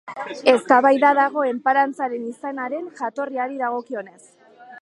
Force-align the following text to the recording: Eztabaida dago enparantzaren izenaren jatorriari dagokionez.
Eztabaida 0.53 1.11
dago 1.19 1.43
enparantzaren 1.49 2.25
izenaren 2.31 2.91
jatorriari 3.03 3.63
dagokionez. 3.65 4.21